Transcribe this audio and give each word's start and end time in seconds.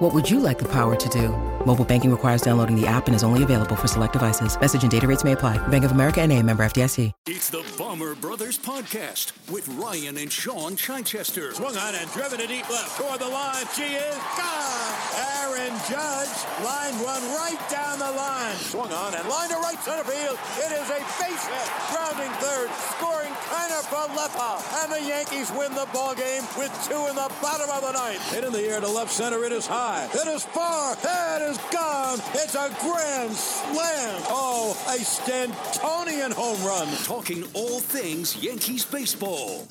What 0.00 0.14
would 0.14 0.30
you 0.30 0.40
like 0.40 0.58
the 0.58 0.68
power 0.68 0.96
to 0.96 1.08
do? 1.10 1.28
Mobile 1.66 1.84
banking 1.84 2.10
requires 2.10 2.40
downloading 2.40 2.74
the 2.74 2.86
app 2.86 3.06
and 3.06 3.14
is 3.14 3.22
only 3.22 3.42
available 3.42 3.76
for 3.76 3.86
select 3.86 4.14
devices. 4.14 4.58
Message 4.58 4.82
and 4.82 4.90
data 4.90 5.06
rates 5.06 5.24
may 5.24 5.32
apply. 5.32 5.58
Bank 5.68 5.84
of 5.84 5.90
America 5.90 6.22
and 6.22 6.32
a 6.32 6.42
member 6.42 6.62
FDIC. 6.62 7.12
It's 7.26 7.50
the 7.50 7.62
Bomber 7.76 8.14
Brothers 8.14 8.58
Podcast 8.58 9.32
with 9.52 9.68
Ryan 9.68 10.16
and 10.16 10.32
Shaun 10.32 10.74
Chichester. 10.74 11.52
Swung 11.52 11.76
on 11.76 11.94
and 11.94 12.10
driven 12.12 12.38
to 12.38 12.46
deep 12.46 12.70
left 12.70 12.98
toward 12.98 13.20
the 13.20 13.28
line. 13.28 13.66
She 13.74 13.82
is 13.82 14.16
gone. 14.38 14.79
Aaron 15.16 15.74
Judge 15.88 16.36
lined 16.64 16.98
one 17.00 17.22
right 17.34 17.60
down 17.70 17.98
the 17.98 18.10
line. 18.10 18.56
Swung 18.56 18.92
on 18.92 19.14
and 19.14 19.28
lined 19.28 19.50
to 19.50 19.58
right 19.58 19.78
center 19.82 20.04
field. 20.04 20.38
It 20.58 20.72
is 20.72 20.86
a 20.90 21.00
base 21.18 21.44
hit. 21.46 21.68
Grounding 21.90 22.32
third. 22.38 22.70
Scoring 22.96 23.34
Kiner 23.48 23.82
Falefa. 23.90 24.60
And 24.82 24.92
the 24.92 25.02
Yankees 25.08 25.50
win 25.52 25.74
the 25.74 25.88
ball 25.92 26.14
game 26.14 26.42
with 26.56 26.72
two 26.88 27.06
in 27.08 27.16
the 27.16 27.30
bottom 27.42 27.70
of 27.70 27.82
the 27.82 27.92
ninth. 27.92 28.22
Hit 28.32 28.44
in 28.44 28.52
the 28.52 28.62
air 28.62 28.80
to 28.80 28.88
left 28.88 29.10
center. 29.10 29.44
It 29.44 29.52
is 29.52 29.66
high. 29.66 30.08
It 30.12 30.28
is 30.28 30.44
far. 30.44 30.94
It 30.94 31.42
is 31.50 31.58
gone. 31.70 32.18
It's 32.34 32.54
a 32.54 32.70
grand 32.80 33.32
slam. 33.32 34.22
Oh, 34.28 34.76
a 34.88 34.98
Stantonian 34.98 36.32
home 36.32 36.62
run. 36.64 36.88
Talking 37.04 37.44
all 37.54 37.80
things 37.80 38.36
Yankees 38.36 38.84
baseball. 38.84 39.66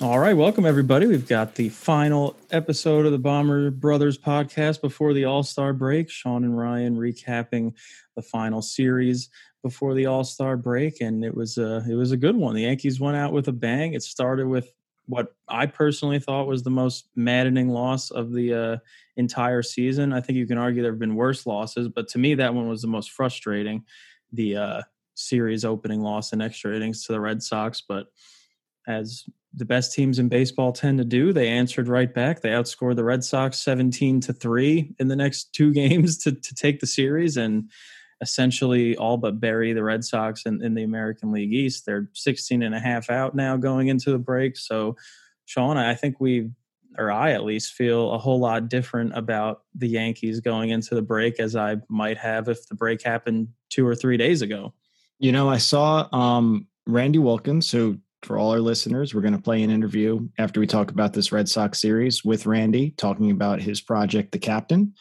All 0.00 0.20
right, 0.20 0.36
welcome 0.36 0.64
everybody. 0.64 1.08
We've 1.08 1.26
got 1.26 1.56
the 1.56 1.70
final 1.70 2.36
episode 2.52 3.04
of 3.04 3.10
the 3.10 3.18
Bomber 3.18 3.72
Brothers 3.72 4.16
podcast 4.16 4.80
before 4.80 5.12
the 5.12 5.24
All 5.24 5.42
Star 5.42 5.72
break. 5.72 6.08
Shaun 6.08 6.44
and 6.44 6.56
Ryan 6.56 6.96
recapping 6.96 7.74
the 8.14 8.22
final 8.22 8.62
series 8.62 9.28
before 9.60 9.94
the 9.94 10.06
All 10.06 10.22
Star 10.22 10.56
break, 10.56 11.00
and 11.00 11.24
it 11.24 11.34
was 11.34 11.58
a 11.58 11.84
it 11.90 11.96
was 11.96 12.12
a 12.12 12.16
good 12.16 12.36
one. 12.36 12.54
The 12.54 12.62
Yankees 12.62 13.00
went 13.00 13.16
out 13.16 13.32
with 13.32 13.48
a 13.48 13.52
bang. 13.52 13.94
It 13.94 14.04
started 14.04 14.46
with 14.46 14.72
what 15.06 15.34
I 15.48 15.66
personally 15.66 16.20
thought 16.20 16.46
was 16.46 16.62
the 16.62 16.70
most 16.70 17.08
maddening 17.16 17.68
loss 17.68 18.12
of 18.12 18.32
the 18.32 18.54
uh, 18.54 18.76
entire 19.16 19.62
season. 19.64 20.12
I 20.12 20.20
think 20.20 20.36
you 20.36 20.46
can 20.46 20.58
argue 20.58 20.80
there 20.80 20.92
have 20.92 21.00
been 21.00 21.16
worse 21.16 21.44
losses, 21.44 21.88
but 21.88 22.06
to 22.10 22.18
me, 22.18 22.36
that 22.36 22.54
one 22.54 22.68
was 22.68 22.82
the 22.82 22.88
most 22.88 23.10
frustrating. 23.10 23.84
The 24.32 24.56
uh, 24.58 24.82
series 25.14 25.64
opening 25.64 26.02
loss 26.02 26.32
in 26.32 26.40
extra 26.40 26.76
innings 26.76 27.04
to 27.06 27.12
the 27.12 27.20
Red 27.20 27.42
Sox, 27.42 27.80
but 27.80 28.12
as 28.86 29.24
the 29.54 29.64
best 29.64 29.94
teams 29.94 30.18
in 30.18 30.28
baseball 30.28 30.72
tend 30.72 30.98
to 30.98 31.04
do, 31.04 31.32
they 31.32 31.48
answered 31.48 31.88
right 31.88 32.12
back. 32.12 32.40
They 32.40 32.50
outscored 32.50 32.96
the 32.96 33.04
Red 33.04 33.24
Sox 33.24 33.58
17 33.58 34.20
to 34.22 34.32
3 34.32 34.94
in 34.98 35.08
the 35.08 35.16
next 35.16 35.44
two 35.52 35.72
games 35.72 36.18
to, 36.18 36.32
to 36.32 36.54
take 36.54 36.80
the 36.80 36.86
series 36.86 37.36
and 37.36 37.70
essentially 38.20 38.96
all 38.96 39.16
but 39.16 39.40
bury 39.40 39.72
the 39.72 39.82
Red 39.82 40.04
Sox 40.04 40.44
in, 40.44 40.62
in 40.62 40.74
the 40.74 40.82
American 40.82 41.32
League 41.32 41.52
East. 41.52 41.86
They're 41.86 42.08
16 42.14 42.62
and 42.62 42.74
a 42.74 42.80
half 42.80 43.10
out 43.10 43.34
now 43.34 43.56
going 43.56 43.88
into 43.88 44.10
the 44.10 44.18
break. 44.18 44.56
So, 44.56 44.96
Shaun, 45.46 45.76
I 45.76 45.94
think 45.94 46.20
we, 46.20 46.50
or 46.98 47.12
I 47.12 47.32
at 47.32 47.44
least, 47.44 47.74
feel 47.74 48.12
a 48.12 48.18
whole 48.18 48.40
lot 48.40 48.68
different 48.68 49.16
about 49.16 49.62
the 49.74 49.88
Yankees 49.88 50.40
going 50.40 50.70
into 50.70 50.94
the 50.94 51.02
break 51.02 51.38
as 51.38 51.54
I 51.54 51.76
might 51.88 52.18
have 52.18 52.48
if 52.48 52.66
the 52.66 52.74
break 52.74 53.02
happened 53.02 53.48
two 53.70 53.86
or 53.86 53.94
three 53.94 54.16
days 54.16 54.42
ago. 54.42 54.74
You 55.20 55.32
know, 55.32 55.48
I 55.48 55.58
saw 55.58 56.08
um, 56.12 56.66
Randy 56.86 57.18
Wilkins, 57.18 57.70
who 57.70 57.98
for 58.22 58.38
all 58.38 58.50
our 58.50 58.60
listeners, 58.60 59.14
we're 59.14 59.20
going 59.20 59.36
to 59.36 59.42
play 59.42 59.62
an 59.62 59.70
interview 59.70 60.28
after 60.38 60.60
we 60.60 60.66
talk 60.66 60.90
about 60.90 61.12
this 61.12 61.32
Red 61.32 61.48
Sox 61.48 61.80
series 61.80 62.24
with 62.24 62.46
Randy, 62.46 62.90
talking 62.92 63.30
about 63.30 63.60
his 63.60 63.80
project, 63.80 64.32
The 64.32 64.38
Captain. 64.38 64.94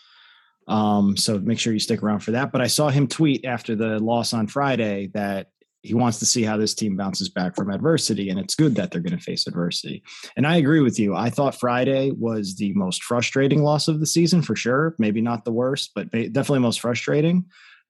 Um, 0.67 1.15
so 1.17 1.39
make 1.39 1.59
sure 1.59 1.73
you 1.73 1.79
stick 1.79 2.03
around 2.03 2.19
for 2.19 2.31
that. 2.31 2.51
But 2.51 2.61
I 2.61 2.67
saw 2.67 2.89
him 2.89 3.07
tweet 3.07 3.45
after 3.45 3.75
the 3.75 3.99
loss 3.99 4.33
on 4.33 4.47
Friday 4.47 5.07
that 5.13 5.47
he 5.81 5.93
wants 5.93 6.19
to 6.19 6.25
see 6.25 6.43
how 6.43 6.57
this 6.57 6.75
team 6.75 6.97
bounces 6.97 7.29
back 7.29 7.55
from 7.55 7.69
adversity, 7.69 8.29
and 8.29 8.39
it's 8.39 8.55
good 8.55 8.75
that 8.75 8.91
they're 8.91 9.01
going 9.01 9.17
to 9.17 9.23
face 9.23 9.47
adversity. 9.47 10.03
And 10.35 10.45
I 10.45 10.57
agree 10.57 10.81
with 10.81 10.99
you. 10.99 11.15
I 11.15 11.29
thought 11.29 11.55
Friday 11.55 12.11
was 12.11 12.55
the 12.55 12.73
most 12.73 13.03
frustrating 13.03 13.63
loss 13.63 13.87
of 13.87 13.99
the 13.99 14.05
season 14.05 14.41
for 14.41 14.55
sure. 14.55 14.95
Maybe 14.99 15.21
not 15.21 15.45
the 15.45 15.53
worst, 15.53 15.91
but 15.95 16.11
definitely 16.11 16.59
most 16.59 16.81
frustrating. 16.81 17.45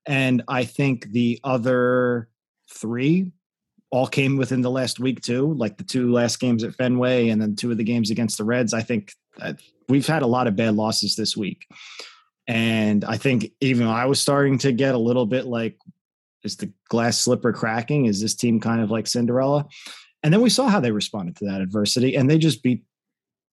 And 0.06 0.44
I 0.48 0.66
think 0.66 1.12
the 1.12 1.40
other 1.44 2.30
three 2.72 3.32
all 3.90 4.08
came 4.08 4.38
within 4.38 4.62
the 4.62 4.72
last 4.72 5.00
week 5.00 5.22
too, 5.22 5.54
like 5.54 5.78
the 5.78 5.84
two 5.84 6.12
last 6.12 6.40
games 6.40 6.64
at 6.64 6.76
Fenway 6.76 7.30
and 7.30 7.42
then 7.42 7.56
two 7.56 7.72
of 7.72 7.78
the 7.78 7.84
games 7.84 8.12
against 8.12 8.38
the 8.38 8.44
Reds. 8.44 8.74
I 8.74 8.82
think 8.82 9.14
we've 9.88 10.08
had 10.08 10.24
a 10.24 10.28
lot 10.28 10.48
of 10.48 10.56
bad 10.56 10.76
losses 10.76 11.16
this 11.16 11.38
week. 11.38 11.66
And 12.48 13.04
I 13.06 13.18
think 13.18 13.52
even 13.62 13.88
I 13.88 14.06
was 14.06 14.22
starting 14.22 14.58
to 14.60 14.72
get 14.72 14.96
a 14.96 15.00
little 15.00 15.26
bit 15.26 15.46
like, 15.46 15.78
is 16.44 16.58
the 16.58 16.72
glass 16.90 17.20
slipper 17.20 17.52
cracking? 17.52 18.06
Is 18.06 18.22
this 18.22 18.36
team 18.36 18.60
kind 18.60 18.82
of 18.82 18.92
like 18.92 19.08
Cinderella? 19.08 19.66
And 20.24 20.34
then 20.34 20.42
we 20.42 20.50
saw 20.50 20.68
how 20.68 20.80
they 20.80 20.92
responded 20.92 21.36
to 21.38 21.46
that 21.46 21.62
adversity, 21.62 22.16
and 22.16 22.30
they 22.30 22.38
just 22.38 22.64
beat 22.64 22.84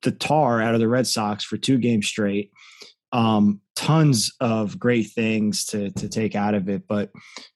the 0.03 0.12
tar 0.12 0.61
out 0.61 0.75
of 0.75 0.81
the 0.81 0.89
Red 0.89 1.06
Sox 1.06 1.44
for 1.44 1.56
two 1.56 1.78
games 1.78 2.06
straight. 2.06 2.53
Um, 3.12 3.61
tons 3.77 4.33
of 4.41 4.79
great 4.79 5.11
things 5.11 5.65
to 5.67 5.91
to 5.93 6.09
take 6.09 6.35
out 6.35 6.55
of 6.55 6.69
it, 6.69 6.83
but 6.89 7.11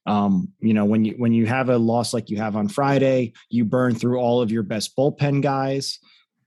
um, 0.07 0.49
you 0.61 0.75
know 0.75 0.85
when 0.85 1.05
you 1.05 1.15
when 1.19 1.33
you 1.33 1.47
have 1.47 1.69
a 1.69 1.79
loss 1.79 2.13
like 2.13 2.31
you 2.31 2.39
have 2.39 2.57
on 2.57 2.69
Friday, 2.69 3.33
you 3.51 3.65
burn 3.65 3.95
through 3.95 4.19
all 4.19 4.41
of 4.41 4.51
your 4.51 4.63
best 4.63 4.97
bullpen 4.97 5.43
guys 5.43 5.99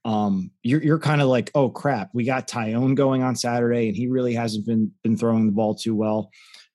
um, 0.04 0.52
you're 0.64 0.82
you're 0.82 1.00
kind 1.00 1.22
of 1.22 1.28
like, 1.28 1.52
oh 1.54 1.70
crap, 1.70 2.10
we 2.14 2.24
got 2.24 2.48
Taillon 2.48 2.96
going 2.96 3.24
on 3.24 3.36
Saturday, 3.36 3.88
and 3.88 3.96
he 3.96 4.08
really 4.08 4.34
hasn't 4.34 4.66
been 4.66 4.92
been 5.04 5.16
throwing 5.16 5.46
the 5.46 5.52
ball 5.52 5.76
too 5.76 5.96
well. 5.96 6.32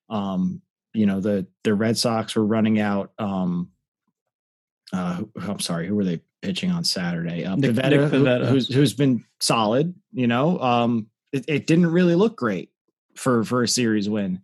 Um, 0.09 0.61
you 0.93 1.05
know, 1.05 1.19
the 1.19 1.47
the 1.63 1.73
Red 1.73 1.97
Sox 1.97 2.35
were 2.35 2.45
running 2.45 2.79
out. 2.79 3.11
Um, 3.19 3.71
uh, 4.93 5.21
I'm 5.41 5.59
sorry, 5.59 5.87
who 5.87 5.95
were 5.95 6.05
they 6.05 6.21
pitching 6.41 6.71
on 6.71 6.85
Saturday? 6.85 7.43
Uh, 7.43 7.57
Nick, 7.57 7.71
Pivetta, 7.71 7.89
Nick 7.89 8.11
Pivetta. 8.11 8.45
Who, 8.45 8.53
who's 8.53 8.73
who's 8.73 8.93
been 8.93 9.25
solid. 9.41 9.93
You 10.13 10.27
know, 10.27 10.59
um, 10.59 11.07
it, 11.33 11.45
it 11.47 11.67
didn't 11.67 11.87
really 11.87 12.15
look 12.15 12.37
great 12.37 12.69
for 13.17 13.43
for 13.43 13.63
a 13.63 13.67
series 13.67 14.09
win, 14.09 14.41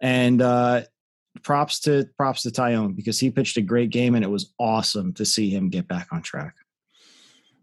and 0.00 0.42
uh, 0.42 0.82
props 1.42 1.80
to 1.80 2.08
props 2.16 2.42
to 2.42 2.50
Taillon 2.50 2.96
because 2.96 3.20
he 3.20 3.30
pitched 3.30 3.56
a 3.56 3.62
great 3.62 3.90
game, 3.90 4.14
and 4.14 4.24
it 4.24 4.30
was 4.30 4.52
awesome 4.58 5.12
to 5.14 5.24
see 5.24 5.50
him 5.50 5.68
get 5.68 5.86
back 5.86 6.08
on 6.12 6.22
track. 6.22 6.54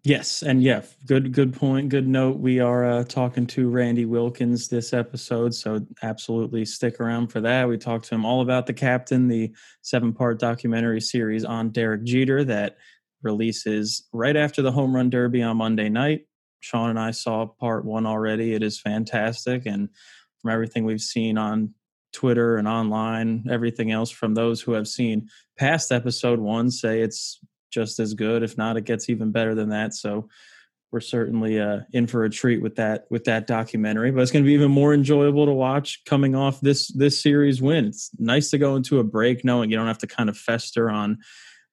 Yes, 0.06 0.42
and 0.44 0.62
yeah, 0.62 0.82
good 1.06 1.32
good 1.32 1.54
point, 1.54 1.88
good 1.88 2.08
note. 2.08 2.38
We 2.38 2.60
are 2.60 2.84
uh, 2.84 3.04
talking 3.06 3.48
to 3.48 3.70
Randy 3.70 4.04
Wilkins 4.04 4.68
this 4.68 4.92
episode, 4.92 5.54
so 5.54 5.80
absolutely 6.02 6.66
stick 6.66 7.00
around 7.00 7.28
for 7.28 7.40
that. 7.40 7.70
We 7.70 7.78
talked 7.78 8.10
to 8.10 8.16
him 8.16 8.26
all 8.26 8.42
about 8.42 8.66
the 8.66 8.74
captain, 8.74 9.30
the 9.30 9.54
seven-part 9.82 10.40
documentary 10.40 11.00
series 11.00 11.46
on 11.46 11.70
Derek 11.70 12.04
Jeter 12.04 12.44
that 12.44 12.76
releases 13.22 14.06
right 14.12 14.36
after 14.36 14.62
the 14.62 14.74
home 14.74 14.94
run 14.94 15.10
derby 15.10 15.42
on 15.42 15.56
Monday 15.56 15.88
night. 15.88 16.26
Shaun 16.60 16.90
and 16.90 17.00
I 17.00 17.12
saw 17.12 17.46
part 17.46 17.86
one 17.86 18.06
already. 18.06 18.54
It 18.54 18.62
is 18.62 18.82
fantastic, 18.82 19.66
and 19.66 19.88
from 20.44 20.52
everything 20.52 20.84
we've 20.86 21.02
seen 21.02 21.38
on 21.38 21.74
Twitter 22.12 22.58
and 22.58 22.68
online, 22.68 23.46
everything 23.50 23.92
else 23.92 24.12
from 24.12 24.36
those 24.36 24.62
who 24.62 24.74
have 24.74 24.88
seen 24.88 25.30
past 25.58 25.92
episode 25.92 26.40
one 26.40 26.70
say 26.70 27.02
it's 27.02 27.40
just 27.72 28.00
as 28.00 28.14
good. 28.14 28.44
If 28.44 28.58
not, 28.58 28.78
it 28.78 28.84
gets 28.86 29.10
even 29.10 29.32
better 29.32 29.56
than 29.56 29.70
that. 29.70 29.96
So 29.96 30.30
we're 30.92 31.00
certainly 31.00 31.60
uh, 31.60 31.80
in 31.92 32.06
for 32.06 32.24
a 32.24 32.30
treat 32.30 32.62
with 32.62 32.76
that 32.76 33.06
with 33.10 33.24
that 33.24 33.48
documentary. 33.48 34.12
But 34.12 34.22
it's 34.22 34.32
going 34.32 34.44
to 34.44 34.48
be 34.48 34.54
even 34.54 34.70
more 34.70 34.94
enjoyable 34.94 35.48
to 35.48 35.54
watch 35.54 36.04
coming 36.06 36.36
off 36.36 36.62
this 36.62 36.90
this 36.90 37.20
series 37.20 37.62
win. 37.62 37.86
It's 37.86 38.12
nice 38.20 38.52
to 38.52 38.60
go 38.60 38.76
into 38.76 39.00
a 39.00 39.04
break 39.04 39.44
knowing 39.44 39.72
you 39.72 39.78
don't 39.78 39.88
have 39.88 39.98
to 40.00 40.08
kind 40.08 40.30
of 40.30 40.38
fester 40.38 40.92
on, 40.92 41.18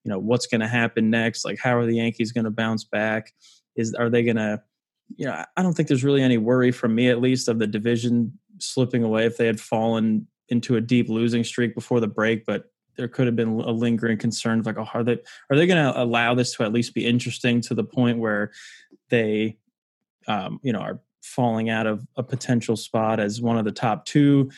you 0.05 0.11
know, 0.11 0.19
what's 0.19 0.47
going 0.47 0.63
to 0.63 0.69
happen 0.69 1.11
next. 1.11 1.45
Like, 1.45 1.59
how 1.59 1.77
are 1.77 1.85
the 1.85 1.97
Yankees 1.97 2.33
going 2.33 2.47
to 2.47 2.51
bounce 2.51 2.85
back? 2.85 3.35
Is 3.77 3.93
are 3.93 4.09
they 4.09 4.23
going 4.23 4.37
to, 4.37 4.63
you 5.17 5.27
know, 5.27 5.45
I 5.55 5.63
don't 5.63 5.75
think 5.75 5.89
there's 5.89 6.05
really 6.05 6.23
any 6.23 6.39
worry 6.39 6.73
from 6.73 6.95
me 6.95 7.11
at 7.11 7.21
least 7.21 7.49
of 7.49 7.59
the 7.59 7.67
division 7.67 8.39
slipping 8.63 9.03
away 9.03 9.27
if 9.27 9.37
they 9.37 9.47
had 9.47 9.61
fallen 9.61 10.27
into 10.49 10.77
a 10.77 10.81
deep 10.81 11.09
losing 11.09 11.45
streak 11.45 11.75
before 11.75 12.01
the 12.01 12.09
break. 12.09 12.45
But 12.45 12.65
there 12.97 13.09
could 13.09 13.27
have 13.27 13.37
been 13.37 13.61
a 13.61 13.71
lingering 13.71 14.19
concern 14.19 14.61
of 14.61 14.67
like, 14.67 14.79
oh, 14.79 14.89
are 14.93 15.05
they 15.05 15.19
are 15.51 15.57
they 15.57 15.67
going 15.67 15.93
to 15.93 16.01
allow 16.01 16.35
this 16.35 16.55
to 16.57 16.65
at 16.65 16.73
least 16.73 16.95
be 16.95 17.07
interesting 17.07 17.61
to 17.63 17.75
the 17.75 17.85
point 17.85 18.19
where 18.19 18.51
they, 19.09 19.57
um, 20.27 20.61
you 20.63 20.73
know, 20.73 20.81
are 20.81 21.01
falling 21.23 21.71
out 21.71 21.87
of 21.87 22.07
a 22.17 22.23
potential 22.23 22.77
spot 22.77 23.21
as 23.21 23.41
one 23.41 23.59
of 23.59 23.65
the 23.65 23.73
top 23.73 24.05
two 24.05 24.51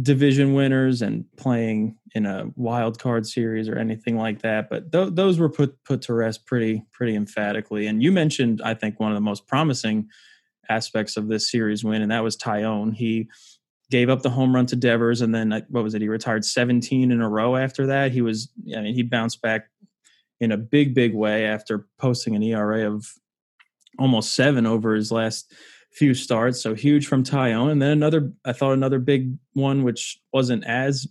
division 0.00 0.54
winners 0.54 1.02
and 1.02 1.24
playing 1.36 1.96
in 2.14 2.24
a 2.24 2.46
wild 2.56 2.98
card 2.98 3.26
series 3.26 3.68
or 3.68 3.76
anything 3.76 4.16
like 4.16 4.40
that. 4.40 4.70
But 4.70 4.90
th- 4.90 5.10
those 5.12 5.38
were 5.38 5.50
put 5.50 5.82
put 5.84 6.00
to 6.02 6.14
rest 6.14 6.46
pretty 6.46 6.84
pretty 6.92 7.14
emphatically. 7.14 7.86
And 7.86 8.02
you 8.02 8.12
mentioned, 8.12 8.62
I 8.64 8.74
think, 8.74 8.98
one 8.98 9.10
of 9.10 9.16
the 9.16 9.20
most 9.20 9.46
promising 9.46 10.08
aspects 10.72 11.16
of 11.16 11.28
this 11.28 11.50
series 11.50 11.84
win, 11.84 12.02
and 12.02 12.10
that 12.10 12.24
was 12.24 12.36
Taillon. 12.36 12.94
He 12.94 13.28
gave 13.90 14.08
up 14.08 14.22
the 14.22 14.30
home 14.30 14.54
run 14.54 14.66
to 14.66 14.76
Devers, 14.76 15.20
and 15.20 15.34
then 15.34 15.50
what 15.68 15.84
was 15.84 15.94
it? 15.94 16.02
He 16.02 16.08
retired 16.08 16.44
17 16.44 17.12
in 17.12 17.20
a 17.20 17.28
row 17.28 17.56
after 17.56 17.86
that. 17.86 18.12
He 18.12 18.22
was, 18.22 18.50
I 18.76 18.80
mean, 18.80 18.94
he 18.94 19.02
bounced 19.02 19.42
back 19.42 19.68
in 20.40 20.50
a 20.50 20.56
big, 20.56 20.94
big 20.94 21.14
way 21.14 21.44
after 21.44 21.86
posting 21.98 22.34
an 22.34 22.42
ERA 22.42 22.90
of 22.90 23.06
almost 23.98 24.34
seven 24.34 24.66
over 24.66 24.94
his 24.94 25.12
last 25.12 25.52
few 25.92 26.14
starts. 26.14 26.60
So 26.60 26.74
huge 26.74 27.06
from 27.06 27.22
Taillon. 27.22 27.70
And 27.70 27.82
then 27.82 27.90
another, 27.90 28.32
I 28.44 28.52
thought 28.52 28.72
another 28.72 28.98
big 28.98 29.36
one, 29.52 29.82
which 29.82 30.18
wasn't 30.32 30.64
as 30.64 31.06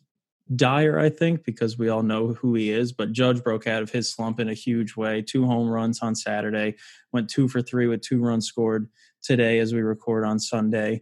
dire, 0.55 0.99
I 0.99 1.09
think, 1.09 1.45
because 1.45 1.77
we 1.77 1.87
all 1.87 2.03
know 2.03 2.33
who 2.33 2.55
he 2.55 2.71
is. 2.71 2.91
But 2.91 3.11
Judge 3.11 3.43
broke 3.43 3.67
out 3.67 3.83
of 3.83 3.91
his 3.91 4.11
slump 4.11 4.39
in 4.39 4.49
a 4.49 4.55
huge 4.55 4.95
way. 4.95 5.21
Two 5.21 5.45
home 5.45 5.69
runs 5.69 6.01
on 6.01 6.15
Saturday, 6.15 6.75
went 7.13 7.29
two 7.29 7.47
for 7.47 7.61
three 7.61 7.87
with 7.87 8.01
two 8.01 8.21
runs 8.21 8.47
scored 8.47 8.89
today 9.21 9.59
as 9.59 9.73
we 9.73 9.81
record 9.81 10.23
on 10.25 10.39
Sunday. 10.39 11.01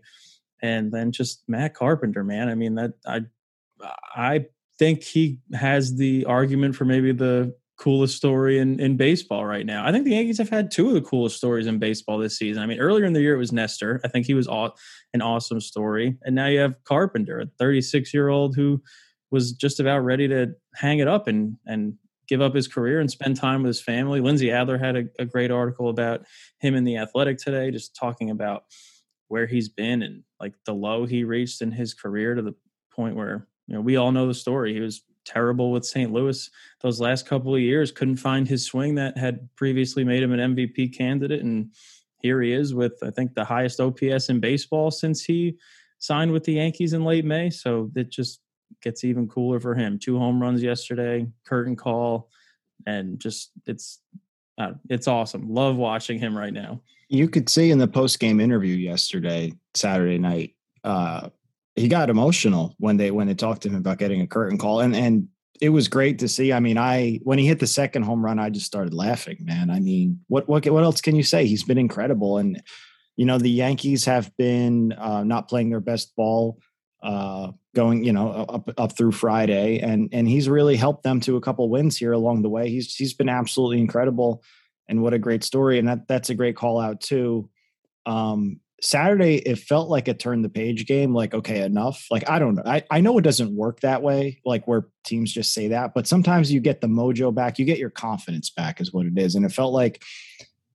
And 0.62 0.92
then 0.92 1.12
just 1.12 1.44
Matt 1.48 1.74
Carpenter, 1.74 2.24
man. 2.24 2.50
I 2.50 2.56
mean, 2.56 2.75
that 2.75 2.94
I 3.06 3.21
I 4.16 4.45
think 4.77 5.04
he 5.04 5.39
has 5.54 5.95
the 5.95 6.25
argument 6.25 6.75
for 6.75 6.86
maybe 6.86 7.12
the 7.12 7.56
coolest 7.80 8.18
story 8.18 8.60
in, 8.60 8.80
in 8.80 8.98
baseball 8.98 9.45
right 9.45 9.66
now. 9.66 9.86
I 9.88 9.92
think 9.92 10.04
the 10.04 10.12
Yankees 10.12 10.38
have 10.38 10.50
had 10.50 10.69
two 10.69 10.89
of 10.89 10.94
the 10.94 11.01
coolest 11.01 11.38
stories 11.38 11.66
in 11.66 11.80
baseball 11.80 12.18
this 12.18 12.38
season. 12.38 12.62
I 12.62 12.66
mean, 12.66 12.80
earlier 12.80 13.06
in 13.06 13.13
the 13.13 13.21
year 13.21 13.36
it 13.36 13.39
was 13.39 13.54
Nestor. 13.54 14.01
I 14.04 14.10
think 14.10 14.25
he 14.25 14.33
was 14.33 14.48
an 14.48 15.21
awesome 15.21 15.62
story. 15.62 16.18
And 16.24 16.36
now 16.36 16.48
you 16.48 16.60
have 16.60 16.83
Carpenter, 16.83 17.39
a 17.39 17.45
36 17.57 18.13
year 18.13 18.27
old 18.27 18.56
who 18.56 18.81
was 19.31 19.54
just 19.54 19.80
about 19.80 20.00
ready 20.00 20.27
to 20.27 20.54
hang 20.75 21.00
it 21.00 21.07
up 21.07 21.27
and 21.27 21.56
and 21.66 21.94
give 22.30 22.42
up 22.42 22.54
his 22.54 22.68
career 22.68 23.00
and 23.00 23.10
spend 23.10 23.36
time 23.36 23.64
with 23.64 23.70
his 23.70 23.81
family. 23.81 24.22
Lindsey 24.22 24.52
Adler 24.52 24.78
had 24.78 24.96
a, 24.96 25.04
a 25.18 25.26
great 25.26 25.50
article 25.50 25.90
about 25.90 26.26
him 26.60 26.76
in 26.76 26.84
the 26.84 26.98
Athletic 26.98 27.40
today, 27.40 27.72
just 27.72 27.96
talking 27.96 28.30
about 28.30 28.66
where 29.28 29.48
he's 29.48 29.68
been 29.68 30.04
and 30.04 30.24
like 30.40 30.54
the 30.66 30.74
low 30.74 31.06
he 31.06 31.24
reached 31.24 31.62
in 31.62 31.72
his 31.72 31.94
career 31.94 32.36
to 32.36 32.42
the 32.42 32.56
point 32.92 33.16
where 33.16 33.48
you 33.68 33.74
know 33.74 33.81
we 33.81 33.98
all 33.98 34.12
know 34.12 34.28
the 34.28 34.34
story. 34.34 34.74
He 34.74 34.80
was 34.80 35.02
terrible 35.26 35.72
with 35.72 35.86
St. 35.86 36.12
Louis 36.12 36.50
those 36.81 37.02
last 37.02 37.28
couple 37.28 37.54
of 37.54 37.62
years. 37.62 37.92
Couldn't 37.92 38.18
find 38.18 38.48
his 38.48 38.66
swing 38.66 38.96
that 38.96 39.18
had 39.18 39.50
previously 39.56 40.04
made 40.04 40.24
him 40.24 40.31
an 40.31 40.56
MVP 40.56 40.96
candidate, 40.96 41.42
and 41.42 41.72
here 42.22 42.42
he 42.42 42.54
is 42.54 42.76
with 42.76 42.94
I 43.04 43.10
think 43.10 43.34
the 43.34 43.46
highest 43.46 43.80
OPS 43.80 44.30
in 44.30 44.40
baseball 44.40 44.92
since 44.92 45.24
he 45.24 45.58
signed 45.98 46.31
with 46.31 46.44
the 46.44 46.54
Yankees 46.54 46.94
in 46.94 47.04
late 47.04 47.26
May. 47.26 47.50
So 47.50 47.92
it 47.96 48.10
just 48.10 48.40
gets 48.81 49.04
even 49.04 49.28
cooler 49.28 49.60
for 49.60 49.76
him. 49.76 50.00
Two 50.00 50.18
home 50.18 50.42
runs 50.42 50.64
yesterday, 50.64 51.28
curtain 51.46 51.76
call, 51.76 52.30
and 52.86 53.20
just 53.20 53.52
it's 53.66 54.00
uh, 54.58 54.74
it's 54.90 55.08
awesome. 55.08 55.50
Love 55.50 55.78
watching 55.78 56.20
him 56.20 56.38
right 56.38 56.54
now. 56.54 56.81
You 57.08 57.28
could 57.28 57.50
see 57.50 57.72
in 57.72 57.80
the 57.80 57.88
post 57.88 58.20
game 58.20 58.40
interview 58.40 58.76
yesterday, 58.76 59.54
Saturday 59.74 60.20
night, 60.20 60.56
uh, 60.84 61.30
he 61.76 61.88
got 61.88 62.10
emotional 62.10 62.76
when 62.78 62.98
they 62.98 63.12
when 63.12 63.28
they 63.28 63.34
talked 63.34 63.64
to 63.64 63.70
him 63.70 63.76
about 63.76 63.98
getting 63.98 64.22
a 64.22 64.28
curtain 64.28 64.58
call, 64.58 64.81
and 64.81 64.96
and 64.96 65.28
it 65.62 65.70
was 65.70 65.88
great 65.88 66.20
to 66.20 66.28
see. 66.28 66.54
I 66.54 66.60
mean, 66.60 66.78
I 66.78 67.20
when 67.24 67.40
he 67.40 67.48
hit 67.48 67.60
the 67.60 67.68
second 67.68 68.04
home 68.04 68.24
run, 68.24 68.40
I 68.40 68.50
just 68.50 68.66
started 68.66 68.94
laughing. 68.94 69.38
Man, 69.42 69.70
I 69.70 69.80
mean, 69.80 70.20
what 70.28 70.48
what 70.48 70.68
what 70.70 70.84
else 70.84 71.02
can 71.02 71.16
you 71.16 71.24
say? 71.24 71.46
He's 71.46 71.64
been 71.64 71.78
incredible, 71.78 72.38
and 72.38 72.62
you 73.16 73.26
know 73.26 73.38
the 73.38 73.50
Yankees 73.50 74.06
have 74.06 74.36
been 74.38 74.94
uh, 74.94 75.24
not 75.24 75.48
playing 75.48 75.70
their 75.70 75.80
best 75.80 76.16
ball 76.16 76.60
uh, 77.01 77.51
going, 77.75 78.04
you 78.04 78.12
know, 78.12 78.31
up 78.31 78.69
up 78.78 78.98
through 78.98 79.12
Friday, 79.12 79.80
and 79.80 80.10
and 80.12 80.28
he's 80.28 80.50
really 80.50 80.75
helped 80.75 81.04
them 81.04 81.19
to 81.22 81.38
a 81.38 81.42
couple 81.42 81.69
wins 81.69 81.98
here 81.98 82.12
along 82.12 82.42
the 82.42 82.50
way. 82.50 82.69
He's 82.69 82.96
he's 82.96 83.13
been 83.13 83.30
absolutely 83.30 83.80
incredible, 83.80 84.44
and 84.88 85.01
what 85.01 85.13
a 85.13 85.19
great 85.19 85.44
story, 85.44 85.80
and 85.80 85.88
that 85.88 86.07
that's 86.07 86.30
a 86.30 86.36
great 86.36 86.56
call 86.56 86.80
out 86.80 87.01
too. 87.01 87.50
Um, 88.06 88.60
Saturday, 88.81 89.36
it 89.36 89.60
felt 89.60 89.90
like 89.90 90.07
a 90.07 90.13
turn 90.13 90.42
the 90.42 90.50
page 90.50 90.86
game. 90.86 91.13
Like, 91.13 91.34
okay, 91.34 91.62
enough. 91.62 92.06
Like, 92.10 92.30
I 92.30 92.40
don't 92.40 92.56
know. 92.56 92.63
I, 92.66 92.84
I 92.90 93.02
know 93.02 93.18
it 93.18 93.24
doesn't 93.24 93.56
work 93.56 93.81
that 93.81 94.02
way, 94.02 94.40
like 94.45 94.68
where 94.68 94.88
teams 95.04 95.34
just 95.34 95.54
say 95.54 95.68
that, 95.69 95.94
but 95.94 96.07
sometimes 96.07 96.52
you 96.52 96.62
get 96.62 96.80
the 96.80 96.88
mojo 96.88 97.34
back, 97.34 97.60
you 97.60 97.66
get 97.66 97.78
your 97.78 97.90
confidence 97.90 98.50
back, 98.50 98.80
is 98.80 98.94
what 98.94 99.06
it 99.06 99.18
is. 99.18 99.36
And 99.36 99.45
it 99.45 99.52
felt 99.52 99.74
like 99.74 100.02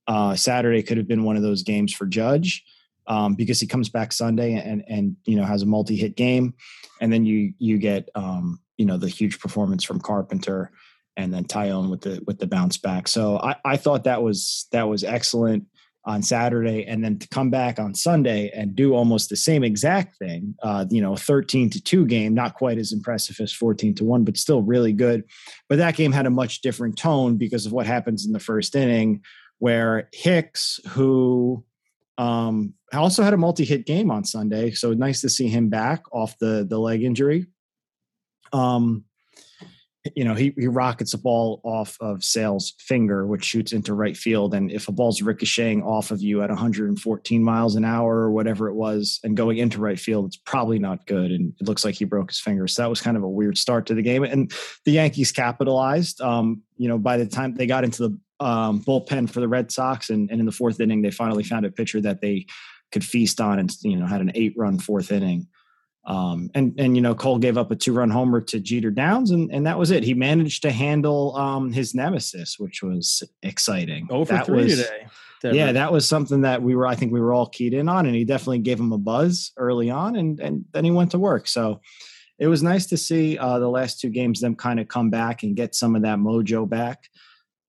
uh, 0.07 0.35
Saturday 0.37 0.83
could 0.83 0.99
have 0.99 1.09
been 1.09 1.25
one 1.25 1.37
of 1.37 1.43
those 1.43 1.63
games 1.63 1.95
for 1.95 2.07
Judge 2.07 2.63
um, 3.07 3.35
because 3.35 3.61
he 3.61 3.67
comes 3.67 3.89
back 3.89 4.13
Sunday 4.13 4.55
and 4.55 4.85
and 4.89 5.17
you 5.25 5.37
know 5.37 5.45
has 5.45 5.63
a 5.63 5.67
multi-hit 5.67 6.17
game, 6.17 6.55
and 7.01 7.13
then 7.13 7.25
you 7.25 7.53
you 7.59 7.79
get 7.79 8.09
um, 8.15 8.61
you 8.77 8.87
know 8.87 8.97
the 8.97 9.09
huge 9.09 9.39
performance 9.39 9.85
from 9.85 10.01
Carpenter, 10.01 10.71
and 11.17 11.33
then 11.33 11.45
Taillon 11.45 11.91
with 11.91 12.03
the 12.03 12.23
with 12.27 12.39
the 12.39 12.47
bounce 12.47 12.77
back. 12.77 13.09
So 13.09 13.39
I, 13.39 13.57
I 13.65 13.77
thought 13.77 14.05
that 14.05 14.23
was 14.23 14.67
that 14.73 14.89
was 14.89 15.05
excellent 15.05 15.67
on 16.07 16.23
Saturday, 16.23 16.85
and 16.85 17.03
then 17.03 17.19
to 17.19 17.29
come 17.29 17.51
back 17.51 17.79
on 17.79 17.95
Sunday 17.95 18.51
and 18.55 18.77
do 18.77 18.95
almost 18.95 19.31
the 19.31 19.37
same 19.37 19.65
exact 19.65 20.17
thing. 20.19 20.55
Uh, 20.63 20.85
you 20.91 21.01
know, 21.01 21.17
thirteen 21.17 21.71
to 21.71 21.83
two 21.83 22.07
game, 22.07 22.35
not 22.35 22.55
quite 22.55 22.79
as 22.79 22.93
impressive 22.93 23.41
as 23.41 23.53
fourteen 23.53 23.95
to 23.95 24.05
one, 24.05 24.25
but 24.25 24.37
still 24.37 24.63
really 24.63 24.93
good. 24.93 25.25
But 25.69 25.79
that 25.79 25.97
game 25.97 26.13
had 26.13 26.27
a 26.27 26.31
much 26.31 26.61
different 26.61 26.99
tone 26.99 27.37
because 27.37 27.67
of 27.67 27.73
what 27.73 27.87
happens 27.87 28.27
in 28.27 28.33
the 28.33 28.41
first 28.41 28.75
inning, 28.75 29.23
where 29.59 30.09
Hicks, 30.13 30.79
who 30.89 31.65
um, 32.19 32.75
also 32.93 33.23
had 33.23 33.35
a 33.35 33.39
multi-hit 33.39 33.87
game 33.87 34.11
on 34.11 34.25
Sunday, 34.25 34.71
so 34.71 34.93
nice 34.93 35.21
to 35.23 35.29
see 35.29 35.49
him 35.49 35.69
back 35.69 36.03
off 36.13 36.39
the 36.39 36.67
the 36.69 36.79
leg 36.79 37.03
injury. 37.03 37.47
Um, 38.53 39.05
you 40.15 40.25
know, 40.25 40.35
he 40.35 40.53
he 40.57 40.67
rockets 40.67 41.15
a 41.15 41.19
ball 41.19 41.63
off 41.65 41.97
of 42.01 42.23
Sale's 42.23 42.75
finger, 42.79 43.27
which 43.27 43.45
shoots 43.45 43.73
into 43.73 43.95
right 43.95 44.17
field. 44.17 44.53
And 44.53 44.71
if 44.71 44.87
a 44.87 44.93
ball's 44.93 45.23
ricocheting 45.23 45.83
off 45.83 46.11
of 46.11 46.21
you 46.21 46.43
at 46.43 46.51
114 46.51 47.43
miles 47.43 47.75
an 47.75 47.87
hour 47.87 48.17
or 48.19 48.31
whatever 48.31 48.69
it 48.69 48.75
was, 48.75 49.19
and 49.25 49.37
going 49.37 49.57
into 49.57 49.81
right 49.81 49.99
field, 49.99 50.27
it's 50.27 50.37
probably 50.37 50.79
not 50.79 51.07
good. 51.07 51.31
And 51.31 51.55
it 51.59 51.67
looks 51.67 51.87
like 51.87 51.95
he 51.95 52.05
broke 52.05 52.31
his 52.31 52.41
finger. 52.41 52.69
So 52.69 52.83
that 52.83 52.91
was 52.91 53.01
kind 53.01 53.17
of 53.17 53.23
a 53.23 53.29
weird 53.29 53.57
start 53.57 53.87
to 53.87 53.95
the 53.95 54.03
game. 54.03 54.25
And 54.25 54.53
the 54.85 54.93
Yankees 54.93 55.33
capitalized. 55.33 56.21
Um, 56.21 56.63
you 56.77 56.89
know, 56.89 56.99
by 56.99 57.17
the 57.17 57.27
time 57.27 57.55
they 57.55 57.67
got 57.67 57.85
into 57.85 58.09
the 58.09 58.19
um, 58.41 58.83
bullpen 58.83 59.31
for 59.31 59.41
the 59.41 59.49
Red 59.49 59.71
Sox, 59.71 60.11
and, 60.11 60.31
and 60.31 60.41
in 60.41 60.47
the 60.47 60.53
fourth 60.53 60.81
inning, 60.81 61.03
they 61.03 61.11
finally 61.11 61.45
found 61.45 61.67
a 61.67 61.71
pitcher 61.71 62.01
that 62.01 62.21
they 62.21 62.47
could 62.93 63.05
feast 63.05 63.41
on, 63.41 63.59
and 63.59 63.75
you 63.83 63.97
know 63.97 64.07
had 64.07 64.21
an 64.21 64.33
eight-run 64.35 64.79
fourth 64.79 65.13
inning. 65.13 65.47
Um, 66.07 66.51
and 66.55 66.75
and 66.79 66.95
you 66.95 67.03
know 67.03 67.15
Cole 67.15 67.39
gave 67.39 67.57
up 67.57 67.71
a 67.71 67.77
two-run 67.77 68.11
homer 68.11 68.41
to 68.43 68.61
Jeter 68.61 68.91
Downs, 68.91 69.31
and 69.31 69.51
and 69.53 69.67
that 69.67 69.79
was 69.79 69.91
it. 69.91 70.05
He 70.05 70.15
managed 70.15 70.63
to 70.63 70.71
handle 70.71 71.35
um, 71.37 71.73
his 71.73 71.95
nemesis, 71.95 72.59
which 72.59 72.83
was 72.83 73.23
exciting. 73.43 74.09
Oh, 74.11 74.25
for 74.25 74.39
three 74.45 74.65
was, 74.65 74.77
today. 74.77 75.07
Yeah, 75.53 75.73
that 75.73 75.93
was 75.93 76.09
something 76.09 76.43
that 76.43 76.63
we 76.63 76.75
were. 76.75 76.87
I 76.87 76.95
think 76.95 77.13
we 77.13 77.21
were 77.21 77.35
all 77.35 77.47
keyed 77.47 77.75
in 77.75 77.89
on, 77.89 78.07
and 78.07 78.15
he 78.15 78.25
definitely 78.25 78.61
gave 78.61 78.81
him 78.81 78.93
a 78.93 78.99
buzz 78.99 79.53
early 79.57 79.91
on, 79.91 80.17
and 80.17 80.41
and 80.41 80.65
then 80.73 80.85
he 80.85 80.91
went 80.91 81.11
to 81.13 81.19
work. 81.19 81.47
So 81.49 81.81
it 82.39 82.47
was 82.49 82.63
nice 82.63 82.87
to 82.87 82.97
see 82.97 83.39
uh, 83.39 83.59
the 83.59 83.69
last 83.69 84.01
two 84.01 84.11
games 84.11 84.41
them 84.41 84.57
kind 84.57 84.81
of 84.81 84.89
come 84.89 85.11
back 85.11 85.43
and 85.43 85.57
get 85.57 85.75
some 85.75 85.95
of 85.95 86.03
that 86.03 86.19
mojo 86.19 86.69
back. 86.69 87.09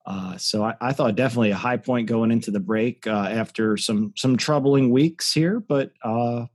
Uh, 0.05 0.38
so 0.38 0.63
I, 0.63 0.75
I, 0.79 0.93
thought 0.93 1.15
definitely 1.15 1.50
a 1.50 1.55
high 1.55 1.77
point 1.77 2.07
going 2.07 2.29
into 2.29 2.51
the 2.51 2.59
break 2.59 3.07
uh, 3.07 3.27
after 3.31 3.75
some 3.75 4.13
some 4.15 4.38
troubling 4.38 4.91
weeks 4.91 5.33
here, 5.33 5.59
but 5.59 5.91
uh, 6.03 6.45